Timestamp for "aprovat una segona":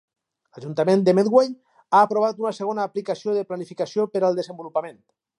2.05-2.85